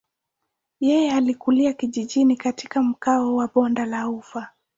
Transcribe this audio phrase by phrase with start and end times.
[0.79, 4.49] Yeye alikulia kijijini katika mkoa wa bonde la ufa.